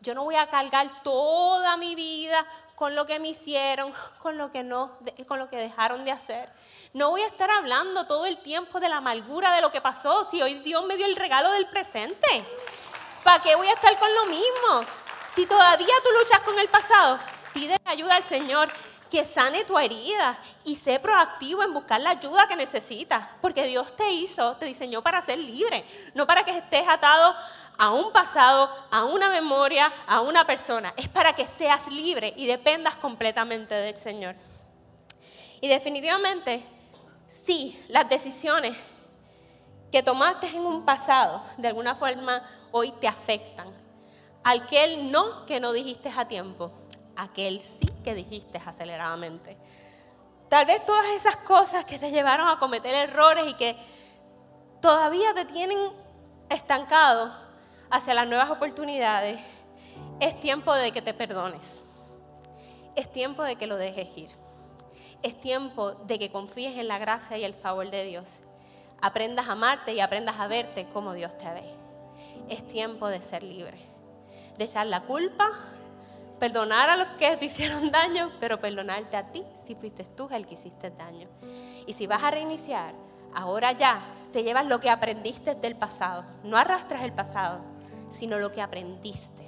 [0.00, 4.52] Yo no voy a cargar toda mi vida con lo que me hicieron, con lo
[4.52, 6.48] que no, con lo que dejaron de hacer.
[6.92, 10.24] No voy a estar hablando todo el tiempo de la amargura de lo que pasó
[10.30, 12.28] si hoy Dios me dio el regalo del presente.
[13.24, 14.88] ¿Para qué voy a estar con lo mismo?
[15.34, 17.18] Si todavía tú luchas con el pasado,
[17.52, 18.72] pide ayuda al Señor
[19.10, 23.96] que sane tu herida y sé proactivo en buscar la ayuda que necesitas, porque Dios
[23.96, 25.84] te hizo, te diseñó para ser libre,
[26.14, 27.34] no para que estés atado
[27.78, 30.92] a un pasado, a una memoria, a una persona.
[30.96, 34.34] Es para que seas libre y dependas completamente del Señor.
[35.60, 36.62] Y definitivamente,
[37.46, 38.76] sí, las decisiones
[39.92, 43.68] que tomaste en un pasado, de alguna forma hoy te afectan.
[44.42, 46.72] Aquel no que no dijiste a tiempo,
[47.16, 49.56] aquel sí que dijiste aceleradamente.
[50.48, 53.76] Tal vez todas esas cosas que te llevaron a cometer errores y que
[54.80, 55.78] todavía te tienen
[56.48, 57.47] estancado
[57.90, 59.38] hacia las nuevas oportunidades,
[60.20, 61.80] es tiempo de que te perdones.
[62.96, 64.30] Es tiempo de que lo dejes ir.
[65.22, 68.40] Es tiempo de que confíes en la gracia y el favor de Dios.
[69.00, 71.64] Aprendas a amarte y aprendas a verte como Dios te ve.
[72.48, 73.78] Es tiempo de ser libre.
[74.56, 75.50] De echar la culpa,
[76.38, 80.46] perdonar a los que te hicieron daño, pero perdonarte a ti si fuiste tú el
[80.46, 81.28] que hiciste daño.
[81.86, 82.92] Y si vas a reiniciar,
[83.34, 86.24] ahora ya te llevas lo que aprendiste del pasado.
[86.42, 87.60] No arrastras el pasado,
[88.14, 89.38] sino lo que aprendiste.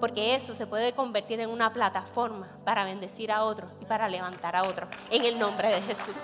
[0.00, 4.56] Porque eso se puede convertir en una plataforma para bendecir a otros y para levantar
[4.56, 4.88] a otros.
[5.10, 6.16] En el nombre de Jesús.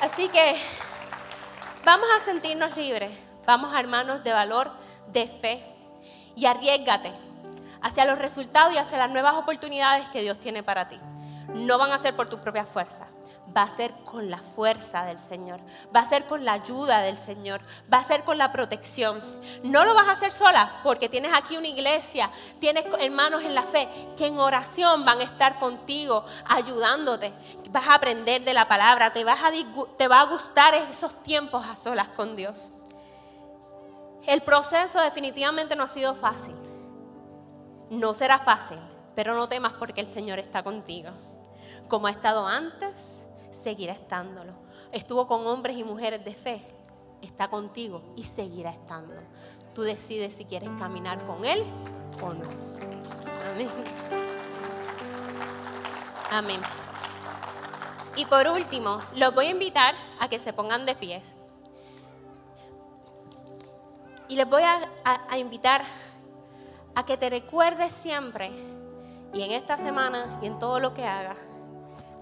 [0.00, 0.56] Así que
[1.84, 3.10] vamos a sentirnos libres.
[3.44, 4.70] Vamos a hermanos de valor,
[5.08, 5.64] de fe.
[6.36, 7.12] Y arriesgate
[7.82, 11.00] hacia los resultados y hacia las nuevas oportunidades que Dios tiene para ti.
[11.48, 13.08] No van a ser por tu propia fuerza,
[13.56, 15.60] va a ser con la fuerza del Señor,
[15.94, 17.60] va a ser con la ayuda del Señor,
[17.92, 19.18] va a ser con la protección.
[19.62, 22.30] No lo vas a hacer sola porque tienes aquí una iglesia,
[22.60, 27.32] tienes hermanos en la fe que en oración van a estar contigo, ayudándote.
[27.70, 29.24] Vas a aprender de la palabra, te,
[29.96, 32.70] te va a gustar esos tiempos a solas con Dios.
[34.26, 36.54] El proceso definitivamente no ha sido fácil.
[37.88, 38.78] No será fácil,
[39.14, 41.08] pero no temas porque el Señor está contigo.
[41.88, 44.52] Como ha estado antes, seguirá estándolo.
[44.92, 46.62] Estuvo con hombres y mujeres de fe,
[47.22, 49.14] está contigo y seguirá estando.
[49.74, 51.64] Tú decides si quieres caminar con Él
[52.22, 52.44] o no.
[53.52, 53.70] Amén.
[56.30, 56.60] Amén.
[58.16, 61.22] Y por último, los voy a invitar a que se pongan de pie.
[64.28, 65.82] Y les voy a, a invitar
[66.94, 68.50] a que te recuerdes siempre,
[69.32, 71.36] y en esta semana y en todo lo que hagas,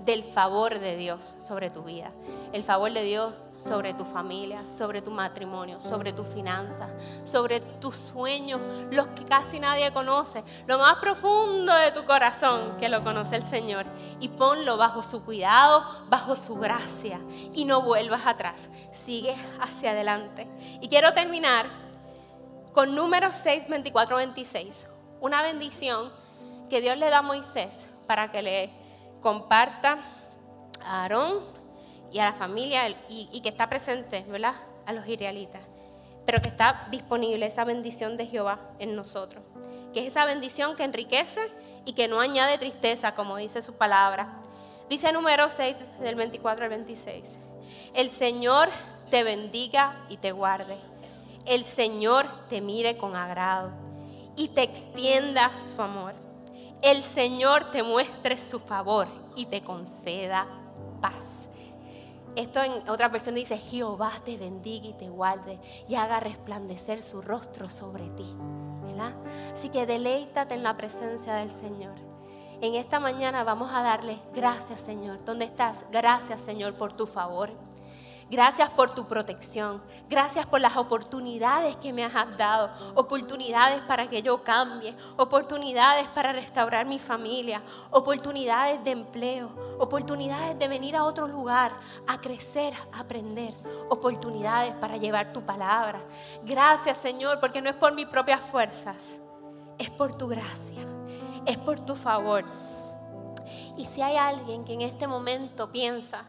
[0.06, 2.12] del favor de Dios sobre tu vida,
[2.52, 6.88] el favor de Dios sobre tu familia, sobre tu matrimonio, sobre tus finanzas,
[7.24, 12.88] sobre tus sueños, los que casi nadie conoce, lo más profundo de tu corazón que
[12.88, 13.86] lo conoce el Señor.
[14.20, 17.20] Y ponlo bajo su cuidado, bajo su gracia
[17.52, 20.46] y no vuelvas atrás, sigue hacia adelante.
[20.80, 21.66] Y quiero terminar
[22.72, 24.88] con números 6, 24, 26.
[25.20, 26.12] Una bendición
[26.68, 28.85] que Dios le da a Moisés para que le
[29.20, 29.98] comparta
[30.82, 31.40] a Aarón
[32.12, 34.54] y a la familia y, que está presente, ¿verdad?
[34.86, 35.62] A los israelitas.
[36.24, 39.42] Pero que está disponible esa bendición de Jehová en nosotros.
[39.92, 41.40] Que es esa bendición que enriquece
[41.84, 44.28] y que no añade tristeza, como dice su palabra.
[44.88, 47.38] Dice número 6 del 24 al 26.
[47.94, 48.68] El Señor
[49.10, 50.76] te bendiga y te guarde
[51.46, 53.70] el Señor te mire con agrado
[54.36, 56.25] y te extienda su amor.
[56.82, 60.46] El Señor te muestre su favor y te conceda
[61.00, 61.48] paz.
[62.36, 65.58] Esto en otra versión dice, Jehová te bendiga y te guarde
[65.88, 68.36] y haga resplandecer su rostro sobre ti.
[69.52, 71.94] Así que deleítate en la presencia del Señor
[72.62, 75.22] En esta mañana vamos a darle gracias, Señor.
[75.24, 75.84] ¿Dónde estás?
[75.92, 77.50] Gracias, Señor, por tu favor.
[78.28, 79.80] Gracias por tu protección.
[80.08, 82.70] Gracias por las oportunidades que me has dado.
[82.96, 84.96] Oportunidades para que yo cambie.
[85.16, 87.62] Oportunidades para restaurar mi familia.
[87.90, 89.76] Oportunidades de empleo.
[89.78, 91.72] Oportunidades de venir a otro lugar.
[92.08, 93.54] A crecer, a aprender.
[93.90, 96.00] Oportunidades para llevar tu palabra.
[96.42, 99.20] Gracias Señor porque no es por mis propias fuerzas.
[99.78, 100.84] Es por tu gracia.
[101.44, 102.44] Es por tu favor.
[103.76, 106.24] Y si hay alguien que en este momento piensa,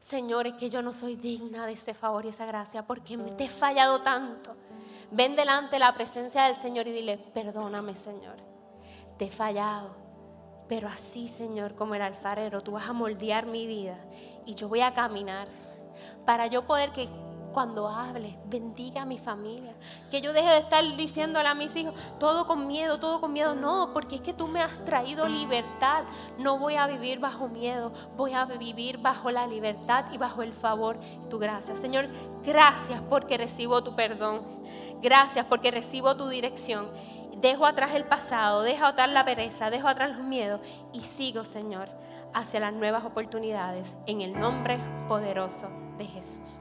[0.00, 3.44] Señor, es que yo no soy digna de ese favor y esa gracia porque te
[3.44, 4.56] he fallado tanto.
[5.10, 8.36] Ven delante de la presencia del Señor y dile, perdóname, Señor.
[9.18, 9.94] Te he fallado.
[10.68, 13.98] Pero así, Señor, como el alfarero, tú vas a moldear mi vida
[14.46, 15.48] y yo voy a caminar
[16.24, 17.08] para yo poder que
[17.52, 19.74] cuando hable, bendiga a mi familia.
[20.10, 23.54] Que yo deje de estar diciéndole a mis hijos, todo con miedo, todo con miedo.
[23.54, 26.04] No, porque es que tú me has traído libertad.
[26.38, 30.52] No voy a vivir bajo miedo, voy a vivir bajo la libertad y bajo el
[30.52, 31.76] favor y tu gracia.
[31.76, 32.08] Señor,
[32.44, 34.42] gracias porque recibo tu perdón.
[35.02, 36.88] Gracias porque recibo tu dirección.
[37.40, 40.60] Dejo atrás el pasado, dejo atrás la pereza, dejo atrás los miedos
[40.92, 41.88] y sigo, Señor,
[42.34, 44.78] hacia las nuevas oportunidades en el nombre
[45.08, 46.58] poderoso de Jesús.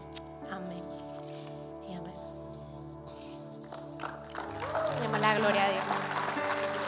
[5.18, 5.84] La gloria a Dios.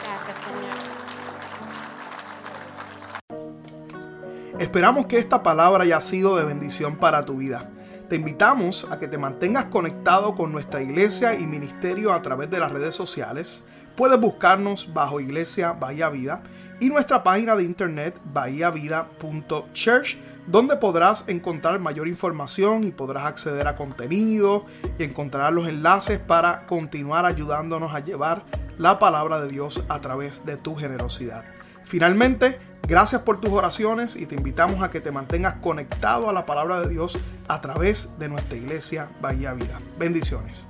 [0.04, 0.92] Gracias, Señor.
[4.60, 7.68] Esperamos que esta palabra haya sido de bendición para tu vida.
[8.08, 12.60] Te invitamos a que te mantengas conectado con nuestra iglesia y ministerio a través de
[12.60, 13.64] las redes sociales.
[13.96, 16.42] Puedes buscarnos bajo Iglesia Bahía Vida
[16.80, 20.16] y nuestra página de internet bahiavida.church
[20.46, 24.66] donde podrás encontrar mayor información y podrás acceder a contenido
[24.98, 28.44] y encontrar los enlaces para continuar ayudándonos a llevar
[28.78, 31.44] la palabra de Dios a través de tu generosidad.
[31.84, 36.46] Finalmente, gracias por tus oraciones y te invitamos a que te mantengas conectado a la
[36.46, 37.18] palabra de Dios
[37.48, 39.80] a través de nuestra iglesia Bahía Vida.
[39.98, 40.68] Bendiciones.